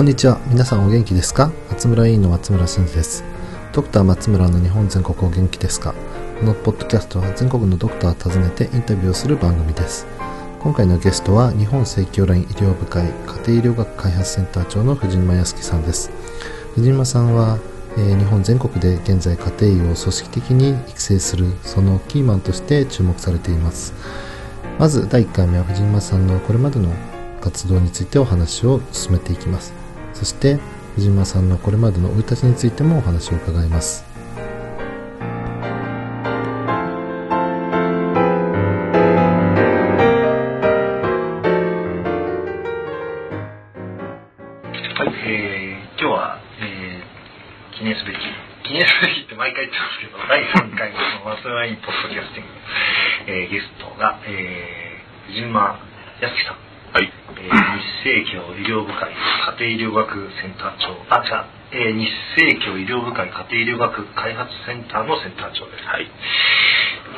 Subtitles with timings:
[0.00, 0.40] こんにちは。
[0.46, 1.52] 皆さんお元気ですか？
[1.68, 3.22] 松村委員の松村俊です。
[3.74, 5.92] ドクター松村の日本全国お元気ですか？
[6.38, 10.06] このポッドキャストは全国のドクターを訪ねてインタビューをする番組です。
[10.60, 13.12] 今回のゲストは日本赤血ライン医療部会家
[13.46, 16.10] 庭医療学開発センター長の藤島康樹さんです。
[16.76, 17.58] 藤島さんは、
[17.98, 23.92] えー日本全国で現在家庭医を組織的に育成するそのキーマンとして注目されています。
[24.78, 26.88] まず第1回目は藤島さんのこれまでの
[27.42, 29.78] 活動についてお話を進めていきます。
[30.14, 30.58] そして
[30.94, 34.04] 藤島さんのこれまでの生い立ちについてもお話を伺います。
[45.00, 48.18] はい、えー、今日は、えー、記念すべき、
[48.68, 52.52] 記念すべきって毎回言ってますけど、 第3回のマスラインポッドキャスティング、
[53.26, 55.78] えー、ゲストが、えー、藤間
[56.20, 57.12] 康樹さん、はい。
[57.38, 59.16] えー、日清協医療部会家
[59.58, 65.84] 庭医療学センター長、あ、違う、えー、日清協医療部会家庭医療学開発センターのセンター長です。
[65.86, 66.10] はい。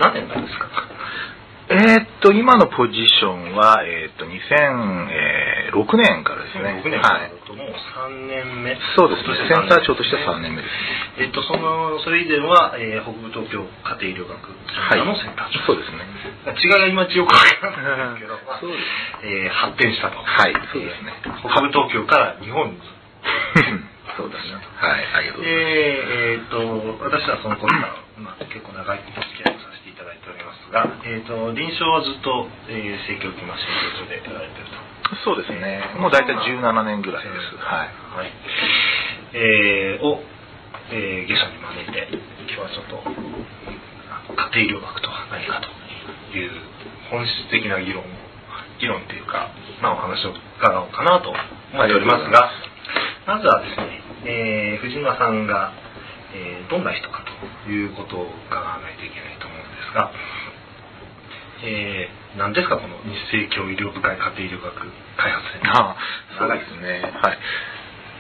[0.01, 0.69] 何年なんですか？
[1.71, 6.83] えーっと、今のポジションは、えーっと、2006年からですね。
[6.85, 7.29] 6年はいからだ。
[7.47, 8.77] ともう3年目。
[8.97, 9.37] そうですね。
[9.49, 10.49] センター長としては3目。
[10.51, 10.73] 年目です。
[11.19, 15.61] えっと、その、それ以前は、えー、北部東京家庭医療学センのセンター長。
[15.69, 16.09] そうですね。
[16.57, 18.41] 違いが今ちよくわからないんですけど、
[19.29, 20.17] えー発展したと。
[20.17, 22.81] はいそうですねえー北部東京から日本に。
[24.17, 24.61] そうですね。
[24.77, 25.05] はい。
[25.15, 25.53] ありがとうございます。
[25.53, 34.93] えーえーと、私はその頃から、まあ、結構長いお付き合いをさせていただいておりますが、えーと、臨床はずっと、えー、生協期マシン療所でやられてると。
[35.25, 35.81] そうですね。
[35.97, 37.57] もう大体17年ぐらいです。
[37.57, 37.89] はい。
[38.17, 38.33] はい。
[39.35, 40.21] えー、を、
[40.93, 42.05] えー、ゲストに招いて、
[42.53, 46.53] 今日はちょっと、家庭医療学とは何かという
[47.09, 48.07] 本質的な議論を、
[48.77, 49.49] 議論というか、
[49.81, 52.45] まあお話を伺おうかなと思っておりますが、
[53.25, 55.73] まずはですね、えー、藤間さんが、
[56.37, 57.25] えー、どんな人か
[57.65, 60.13] ということを伺わないといけないと思うんですが、
[61.65, 64.77] えー、何ですかこの日清協医療部会家庭医療学
[65.17, 65.73] 開発センター。
[65.73, 65.97] あ
[66.37, 67.01] そうですね。
[67.17, 67.39] はい。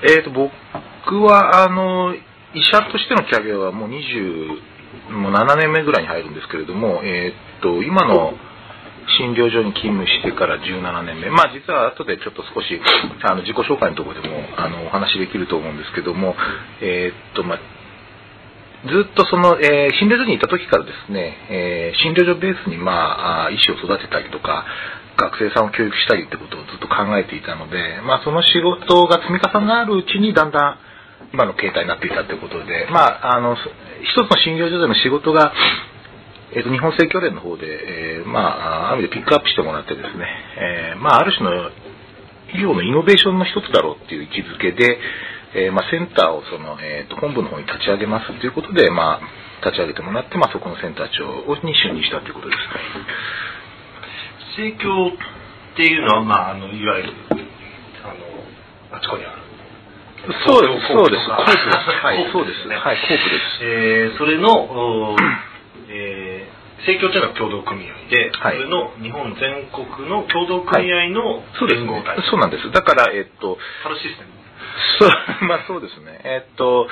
[0.04, 2.14] えーと、僕は、あの、
[2.54, 8.34] 医者としてのキャリアはもう20、もう7年目ぐらいに入るんですけれども、えーっと、今の
[9.18, 11.30] 診療所に勤務してから17年目。
[11.30, 12.80] まあ実は後でちょっと少し、
[13.24, 16.36] あの、自己紹介のところでも、あの、お話できると思うんですけども、
[16.80, 17.58] えーっと、まあ、
[18.86, 24.66] ずっとその、えー診療所にいた時からですね、えー診療所ベースに、まあ、医師を育てたりとか、
[25.16, 30.91] 学生さんを教育したりってことをずっと考えていたので、まあ、その仕事が積み重なるうちにだんだん
[31.32, 35.52] 今の形態になっていたということで、まあ、あの、一つの診療所での仕事が、
[36.54, 40.26] えっと日本生協連の方で、えーまあ、ある意味でピックアップしてもらってですね、
[40.92, 41.70] えーまあ、ある種の
[42.52, 44.98] 医療のイノベーションの一つだろうっていう位置づけで、
[45.54, 49.20] えーまあ、センターをその、えーと本部の方に立ち上げますということで、まあ、
[49.64, 51.24] 立ち上げてもらって、まあ、そこのセンター長
[51.64, 52.60] に就任したということです。
[54.60, 55.08] 生協
[55.72, 57.12] っていうのは、まあ、あのいわゆる
[58.04, 59.51] あのあちこちにある
[60.46, 61.28] そうです、そうです。
[61.30, 62.68] ははいい、そうです。
[62.68, 63.64] ねはい、コープです。
[63.64, 65.16] えーそれの、
[65.88, 72.18] えー生協というのは共同組合で、はいそれの日本全国の共同組合の連合体、。
[72.28, 72.70] そうなんです。
[72.72, 74.30] だから、えっと、パルシステム。
[74.98, 75.10] そう、
[75.46, 76.20] まあそうですね。
[76.24, 76.88] えっと、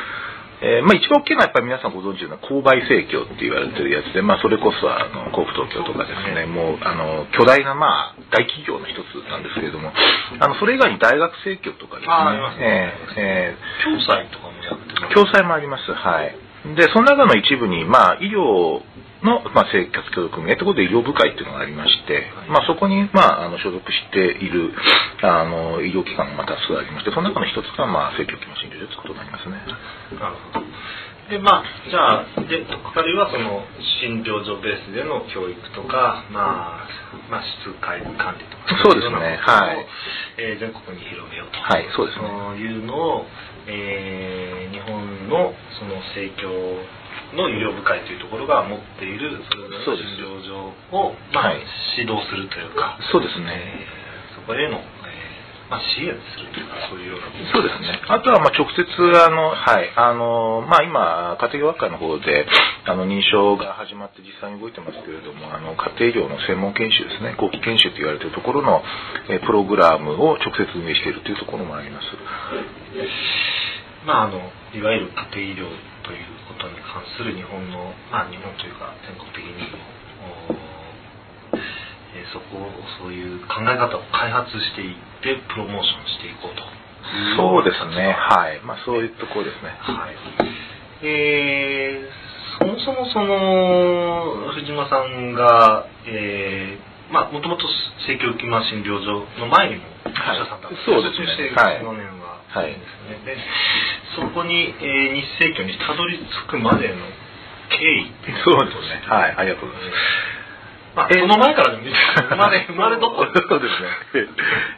[0.61, 9.93] えーまあ一番大きいのはやっぱり皆さんご存知の購買生協って言われてるやつで、まあそれこそあの、甲府東京とかですね、もうあの、巨大なまあ大企業の一つなんですけれども、
[10.39, 15.15] あの、それ以外に大学生協とかですね、あありますねえーえー共済とかもやってます。
[15.15, 15.93] 共済もあります。
[15.93, 16.37] はい。
[16.77, 18.83] で、その中の一部に、まあ、医療
[19.23, 24.73] の、まあ、生活協力組合ということで医療部会っていうのがありまして、まあ、そこに、まあ、あの、所属している、
[25.23, 29.57] あの、医療機関がまた数ありまして、その中の一つが、まあ、生協機能診療所ということになりますね。
[30.19, 30.67] なるほど。
[31.31, 33.63] で、まあ、じゃあ、で、とっかかりはその
[34.03, 36.89] 診療所ベースでの教育とか、まあ、
[37.31, 38.83] まあ、質管理管理とか。
[38.83, 39.87] そうですねはい
[40.39, 41.59] えー全国に広めようと。
[41.61, 42.27] はいそうですね
[42.59, 43.27] いうのを、
[43.69, 46.51] えー日本のその生協
[47.35, 49.39] の医療部会というところが持っている
[49.85, 51.63] そ診療所を、まあはい
[51.99, 53.53] 指導するというか、そうですね。
[53.55, 54.11] えー
[54.41, 55.31] そこへの、えー
[55.71, 57.31] まあ、支援するというか、そういうような。
[57.55, 58.03] そうですね。
[58.09, 58.83] あとは、まあ、直接、
[59.23, 62.47] あの、はい、あの、まあ、今、家庭医学会の方で、
[62.87, 68.83] あの、認証が始まって実際に動いてますけれども、あの、家庭医療の専門研修ですね、後期研修と言われているところの、
[69.31, 72.07] えープログラムを直接運営しているというところもあります。
[74.05, 74.39] まあ、あの
[74.75, 75.71] いわゆる家庭医療
[76.03, 79.69] ということに関する日本の、まあ、日本というか全国的に
[82.13, 86.63] えーそこをそういう考え方を開発していってプロモーションしていこうと
[87.37, 88.15] そうですね。
[88.15, 88.61] はい。
[88.63, 89.75] まあそういうところですね。
[89.83, 90.15] はい。
[91.03, 97.67] えー、そもそもその、藤間さんが、えー、まあ、もともと
[98.07, 103.19] 政教浮間診療所の前にも、お医者さんだったそうですねはい4年は、はいですね。
[103.25, 103.37] で、
[104.17, 106.95] そこに、えー、日生協にたどり着くまでの
[107.71, 108.13] 経緯
[108.45, 109.03] そうですね。
[109.07, 109.35] はい。
[109.37, 110.03] ありがとうございます。
[110.97, 113.83] まあ、えーその前からでもいいです生まれ、生まれどこそうです
[114.19, 114.27] ね。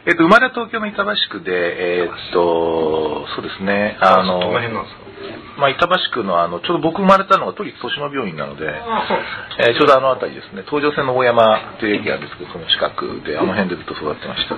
[0.05, 3.97] えっと、生まれは東京の板橋区で、えーっと、そうですね。
[3.99, 5.01] あどのの、辺なんですか？
[5.57, 14.53] まあ、板橋区のあの、ちょうど僕生まれたのが都立豊島病院なので、えーちょうどあの辺りですね、東上線の大山という駅があるんですけど、その近くで、あの辺でずっと育ってました。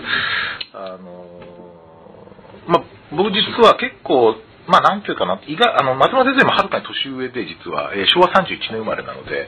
[0.75, 2.83] あのーまあ、
[3.15, 4.35] 僕実は結構、
[4.67, 9.47] まあ、なんていうかな、意外、あの、松村先生もはるかに年上で、実は、えー昭和31年生まれなので、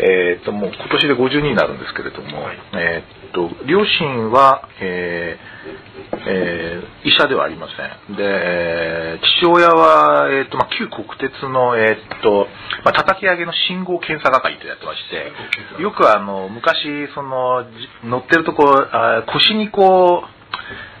[0.00, 2.58] えーっと、もう今年で52になるんですけれども、はい。
[2.74, 5.58] えーっと、両親は、えー
[6.26, 8.16] えー医者ではありません。
[8.16, 12.46] で、えー父親は、えーっと、まあ、旧国鉄の、えーっと、
[12.84, 17.64] まあ、叩き上げの信号検査係とやってまして、よくあの、昔、その、
[18.02, 20.37] じ乗ってるとこ、あ腰にこう、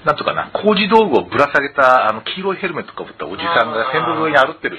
[0.04, 4.78] なんとかな、工事道具をぶら下げた、あの、黄色いヘルメットかぶったおじさんが線路沿いに歩ってる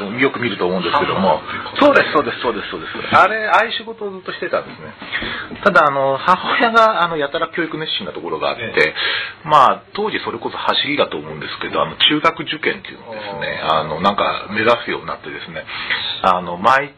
[0.00, 1.40] のをよく見ると思うんですけども、
[1.80, 3.16] そうです、そうです、そうです、そうです。
[3.16, 4.92] あれ、ああいう仕事をずっとしてたんですね。
[5.64, 8.94] ただ、あの、母親が、あの、やたら教育熱心なところがあって、え
[9.48, 15.64] まあ、当時それこそ走りだと思うんですけど、あの、中学受験っていうのをですね、あの、なんか目指すようになってですね、
[16.22, 16.94] あの、毎、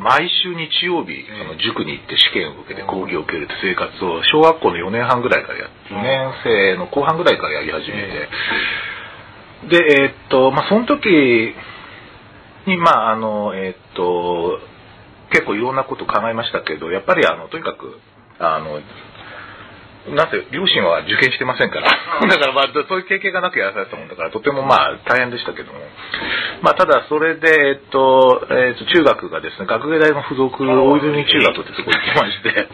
[0.00, 8.28] 毎週日曜日、あの塾に行って試験を受けて講義を受けるって生活を小学校の4年半ぐらいからや4年生の後半ぐらいからやり始めて、
[9.68, 11.54] で、えーっと、まあ、その時
[12.66, 14.58] に、まあ、あの、えーっと、
[15.30, 18.00] 結構いろんなこと考えましたけど、やっぱりあの、とにかく、
[18.38, 18.80] あの、
[20.08, 21.90] なんせ、両親は受験してませんから。
[22.26, 25.80] だからまあ、そういう経験がなくやらされたもんだから、とてもまあ、大変でしたけども。
[26.62, 32.68] まあ、ただ、それで、えっと、えっと、中学がですね、学芸大の附属大泉中学ってとこ行ってまして、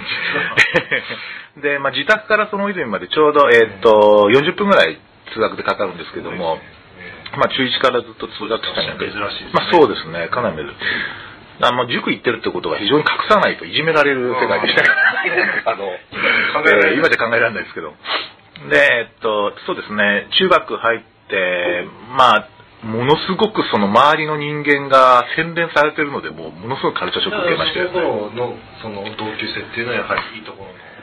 [1.61, 4.99] で、まあ、自宅からその大泉までちょうど、えっと、40分ぐらい
[5.32, 6.61] 通学でかかるんですけども、
[7.37, 10.75] まあ、中1からずっと通学したんだけど、珍しいまあ、そうですね、かなり珍しい。
[11.61, 15.97] あの塾行ってるってことが非常に隠さないといじめられる世界でしたから、 あの、考
[16.69, 17.94] えー今じゃ考えられないですけど。
[18.69, 21.87] で、えっと、そうですね、中学入って、
[22.17, 22.49] まあ、
[22.85, 27.93] ものすごくその周りの人間が洗練されてるので、もうものすごくカルチャーショックを受けましたよね。
[28.82, 30.75] その同級生っていうのはやはりいいところの。
[30.75, 30.96] 人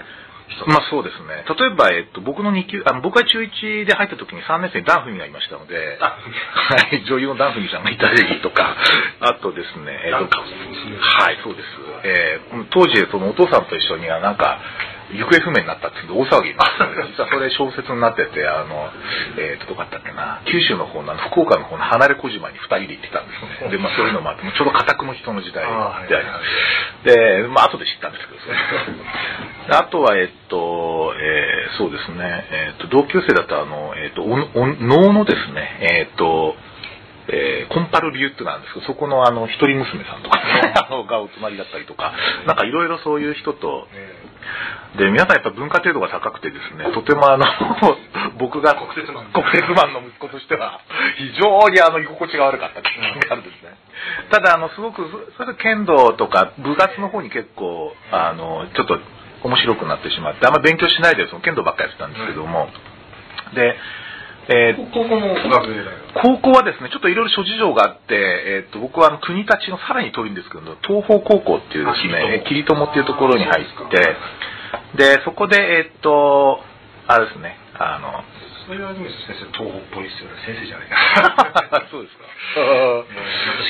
[0.67, 1.45] まあそうですね。
[1.47, 6.17] 例えば、えっと、僕の2級、あの僕が中1で入った時に3年生にダンフミがいましたので、あ
[6.53, 8.75] はい、女優のダンフミさんがいたりとか、
[9.21, 10.37] あとですね、えっと
[10.99, 11.67] はい、そうです。
[12.03, 14.59] えー当時、そのお父さんと一緒にはなんか、
[15.11, 18.89] 行方不明になったって大騒ぎになって実はそれ小説になってて、あの、
[19.37, 23.71] えっ、と、どこだったっけな、九州の方の福岡の方の離れ小島に二人で行ってたんですね。
[23.71, 26.39] で、まあそういうのもあって、ちょうど家宅の人の時代であま
[27.03, 27.05] す。
[27.05, 28.33] で、まあ後で知ったんですけ
[29.73, 36.55] ど、あと は、えっと、えーそうですね、えっと、同級生だと、あの、えっと、おお能のですね、えっと、
[37.27, 40.39] えーコンパルビュットなんですけど、そこのあの、一人娘さんとか、
[40.75, 42.13] あ のがお泊まりだったりとか、
[42.45, 43.87] なんかいろいろそういう人と、
[44.97, 47.45] で、皆さんやっぱ文化程度が高くてですね、とてもあの、
[48.37, 49.25] 僕が国鉄マン。
[49.33, 50.81] 国鉄マンの息子としては、
[51.17, 53.75] 非常にあの、居心地が悪かった経験があるんですね。
[54.29, 55.01] ただ、あの、すごく、
[55.37, 58.99] それで剣道とか部活の方に結構、あの、ちょっと
[59.43, 62.69] 面白くなってしまって、あんま勉強しないでその剣道ばっかりやってたんですけども、
[63.55, 63.75] で、
[64.49, 65.35] えー高校も
[66.13, 74.17] 高校はですね、ちょっといろいろ諸事情があって、えっと僕はあの国立のさらに遠いんですけど、東方高校っていうですね、あキリトモっていうところに入って、
[74.97, 76.59] で、そこで、えっと、
[77.07, 78.23] あれですね、あの、
[79.27, 81.87] 先生東北っぽいですよね先生じゃないか。
[81.91, 82.23] そうですか。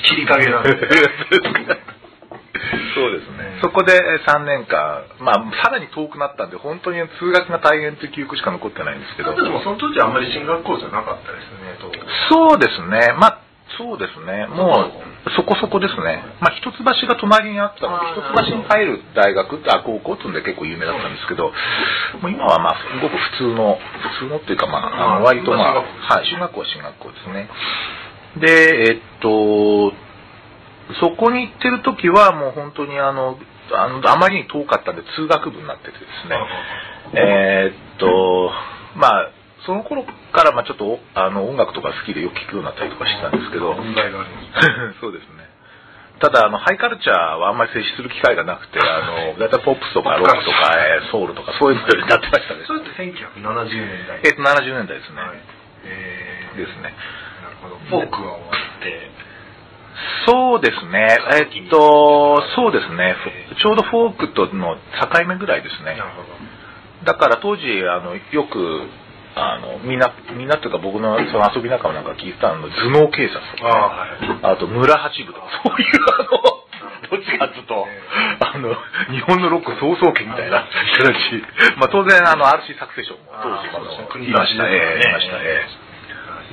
[0.06, 0.70] 私切り影なんで
[2.94, 3.60] そうですね。
[3.62, 9.36] そこで3年間、まあ、さらに遠くなったんで、本当に通学が大変という記憶しか残ってないんですけど。
[9.36, 11.78] でもその当時はあんまり進学校じゃなかったですね
[12.30, 13.14] そうですね。
[13.18, 13.44] まあ、
[13.78, 14.46] そうですね。
[14.48, 14.86] も
[15.26, 16.22] う、そこそこですね。
[16.42, 21.52] まあ、一橋が隣にあったので、一橋に入る大学、あ、高校っていうので結構有名だったんですけど、
[22.22, 23.80] もう今はまあ、すごく普通の、
[24.20, 25.82] 普通のっていうかまあ、あの割とまあ、ま
[26.12, 27.50] あはい、進学校は進学校ですね。
[28.38, 29.94] で、えっと、
[31.00, 33.38] そこに行ってる時はもう本当にあの、
[33.72, 36.38] あのあまりに遠かったんで通学部になっててですね。
[37.16, 38.52] えーっと、
[38.96, 39.32] まあ、
[39.66, 45.48] その頃からまあちょっとあの音楽とか好きでよく聴くようになったりとかしてたんですけど、問題があります そうですね。
[46.20, 52.74] ただ、あの、ハイカルチャーはあんまり接しする機会がなくて、あの、だいたいポップスとかロックとか、えーソウルとかそういうのになってましたねそ。
[52.74, 55.22] れって1970年代えっと、70年代ですね。
[55.22, 55.40] はい
[55.86, 56.94] えですね。
[57.44, 57.76] なるほど。
[57.76, 59.12] フォークが終わって、
[60.26, 61.18] そうですね。
[61.34, 63.16] えっと、そうですね。
[63.62, 65.98] ちょうどフォークとの境目ぐらいですね。
[67.06, 68.88] だから当時、あの、よく、
[69.36, 74.54] あの、みんな、みんなっていうか僕のその遊び仲間なんか聞いてたの、頭脳警察とか、あはい。
[74.54, 76.30] あと村八部とか、 そういうあの、
[77.10, 77.88] どっちかっていうと、
[78.40, 78.76] あの、
[79.12, 81.18] 日本のロック総総家みたいな人たち、
[81.78, 85.83] まあ当然あの、RC サクセションも当時いました、国立ええいました、ええ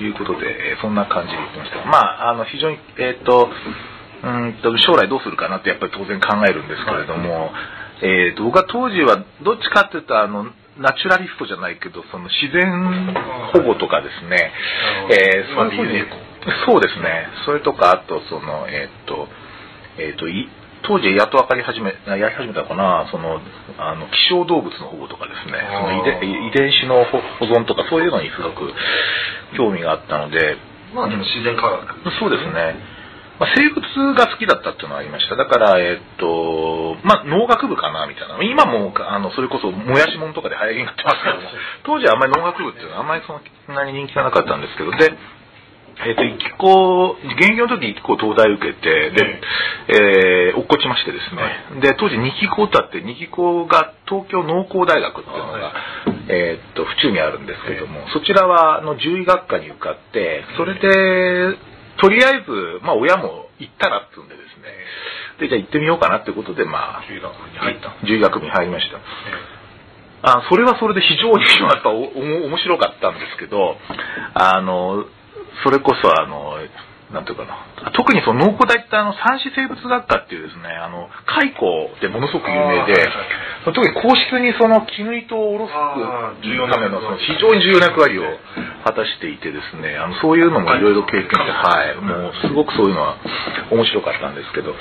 [0.02, 1.84] いうことで、えーそんな感じで言ってました。
[1.84, 3.48] まあ、あの、非常に、えっ、と、
[4.22, 7.50] うーんと、将来どうするかなってやっぱり当然考えるんですけれども、
[8.02, 10.46] えっ、と、僕は当時はどっちかっていうと、あの、
[10.78, 13.14] ナチュラリストじゃないけど、その自然
[13.52, 14.52] 保護とかですね、
[15.10, 16.04] えーそういうふうに
[16.66, 17.28] そうですね。
[17.44, 19.28] それとか、あと、その、えっ、と、
[19.98, 20.48] えっ、と、い
[20.82, 23.40] 当時やっと分かり始め、あやり始めたのかな、その、
[23.78, 28.72] あの、希少動物の保護とかですね、その遺伝遺伝子の保保存とかそういうのにすごく
[29.56, 30.56] 興味があったので、
[30.94, 32.10] まあでも自然科学。
[32.18, 33.00] そうですね。
[33.40, 33.80] まあ、生物
[34.12, 35.34] が好きだったっていうのはありました。
[35.34, 38.36] だから、えっと、まあ、農学部かな、みたいな。
[38.44, 41.48] 今も、あの、それこそ、もやしもんとかで流行りになってますけども、
[41.88, 43.40] 当時はあんまり農学部っていうのはあんまりそん
[43.74, 45.16] なに人気がなかったんですけど、で、
[46.06, 49.40] えっと、一気校、現業の時に一気校東大受けて、で、
[49.88, 55.72] えー落っこちましてですね、はで、当時二期校あって、二期校が東京農工大学っていうのが、
[56.28, 61.58] えーっと、府中にあるんですけども、そちらは、あの、獣医学科に受かって、それで、
[62.00, 64.72] とりあえず、まあ、親も行ったらっていうんでですね、
[65.40, 67.90] で、じゃあ行ってみようかなってことで、まあ、中学に入った。
[68.00, 68.98] 獣医学部に入りました。
[70.22, 73.76] あそれはそれで非常にやっぱおお面白かったんですけど、
[74.34, 75.06] あの、
[75.64, 76.58] それこそあの、
[77.12, 77.90] なんていうかな。
[77.90, 81.50] 特にその農工大ってあの、三子生物学科っていうですね、あの、蚕
[82.00, 82.94] でものすごく有名で
[83.64, 88.22] 特に皇室にその絹糸を下ろすあー重要なためのその非常に重要な役割を
[88.84, 90.80] 果たしていてですね、あの、そういうのもい。
[90.80, 93.16] ろいろ経験して、はい、もうすごくそういうのは
[93.70, 94.72] 面白かったんですけど、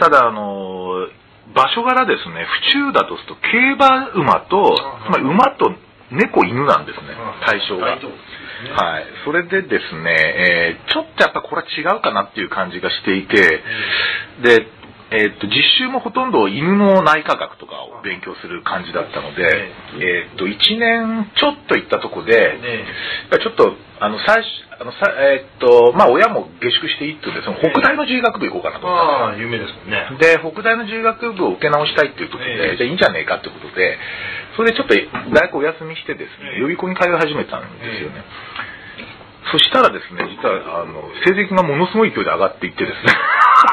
[0.00, 1.06] ただあの、
[1.54, 4.74] 場所柄ですね、府中だとすると競馬馬と、
[5.06, 5.70] つまり馬と
[6.10, 7.14] 猫犬なんですね、
[7.46, 7.94] 対象が。
[8.76, 9.06] はい。
[9.24, 13.62] それでですね、えーちょっとやっぱこれは違うかなっていう感じがしていて、
[14.42, 14.66] で、
[15.10, 19.46] えーっと、実習もほとんど犬の内科学とかを勉強する感じだったので、
[20.02, 20.34] えー。
[20.34, 22.34] っと、1年ちょっと行ったとこで、
[23.38, 30.04] ちょっと、あの、最初、あの、さえーっと、まあ、親も下宿していいって言うんで、その北大の獣医学部行こうかなと思ったん有名ですもんね。
[30.18, 33.96] で、北大の獣医学部を受け直したいっていうことで、ええじゃあいいんじゃねえかってことで、
[34.56, 34.94] それでちょっと
[35.32, 38.20] 大学お休みしてですね、ええ予備校に通い始めたんですよね。
[39.52, 43.12] そしたらですね、実は、あの、成績がものすごい勢いで上がっていってですね、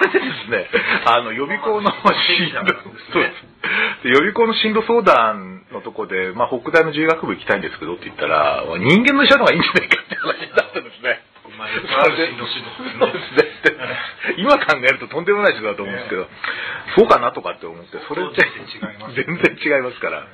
[0.02, 0.70] そ れでですね、
[1.06, 2.74] あの、予備校の進路、
[3.12, 3.54] そうです。
[4.04, 10.83] で予備校の進路相談のとこで、まあ、北大の獣医学部行きたいんですけどって言ったら、人間の医者の方がいいんじゃないかって話になったんですね。
[11.64, 14.36] まあ、よくある進路指導そうですね。
[14.38, 16.28] 今考えるととんでもない人だと思うんですけど、
[17.00, 18.44] そうかなとかって思って、それって
[19.16, 20.28] 全然違いますから。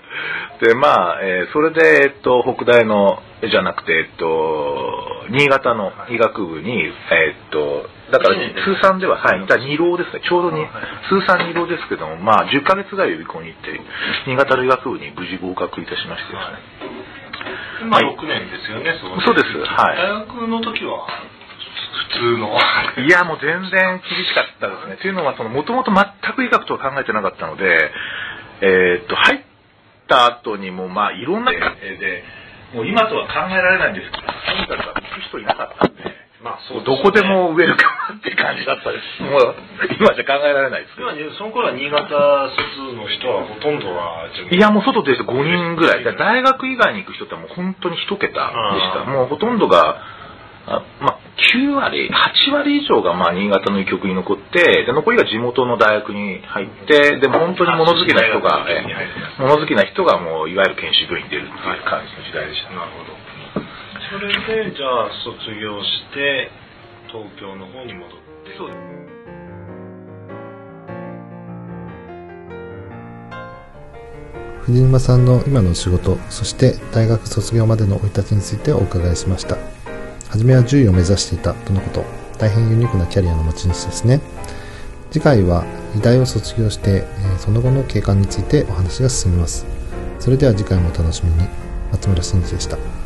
[0.61, 10.71] で、まあ、えーそれで、えっと、北大の、じゃなくて、えっと、新潟の医学部に、えっと、だから通算では、はい、だ2浪ですね、ちょうどに、はい。
[11.07, 13.79] 通算2浪ですけども、まあ、10ヶ月ぐらい予備校に行って、
[14.27, 17.28] 新潟の医学部に無事合格いたしましてですね。
[17.85, 19.47] まあ、はい6年ですよね、そそうです。
[19.47, 19.97] はい。
[19.97, 21.07] 大学の時は、
[22.09, 22.57] 普通の。
[23.05, 24.97] いや、もう全然厳しかったですね。
[24.97, 26.05] というのは、その、もともと全
[26.35, 27.91] く医学とは考えてなかったので、
[28.61, 29.39] えーっと、入っ
[30.07, 31.57] た後にも、まあ、いろんな、で、
[32.73, 34.29] もう今とは考えられないんですけど、と
[34.61, 35.98] にかく行く人いなかったんで、
[36.39, 39.23] まあ、どこでもウェルカムって感じだったです。
[39.23, 39.55] もう、
[39.99, 41.35] 今じゃ考えられないですけど今。
[41.35, 46.03] その頃は新潟卒の人はほとんどは、いや、もう外出て5人ぐらい。
[46.15, 49.03] 大学以外に行く人ってもう本当に1桁でした。
[49.03, 49.99] もうほとんどが、
[50.67, 51.19] あまあ、
[51.55, 58.65] 9割、8割以上がまあ新潟の医局に残って、で残りが地元の大学に入って、でも本当に物好きな人が、
[59.39, 62.69] 物好きな人がもういわゆる研修病院に出るっていう感じの時代でした。
[62.69, 63.28] なるほど。
[64.11, 66.49] それで、じゃあ、卒業して、
[67.11, 68.57] 東京の方に戻って。
[68.57, 68.79] そうです
[74.65, 79.57] 藤沼さんの今の仕事、そして大学卒業までの生い立ちについてお伺いしました。
[80.29, 82.03] 初めは獣医を目指していたとのこと、
[82.39, 84.21] 大変ユニークなキャリアの持ち主ですね。
[85.11, 89.67] 次回は医大を卒業して、えーその後の経過についてお話が進みます。
[90.19, 91.47] それでは次回もお楽しみに。
[91.91, 92.98] 松村真司でした。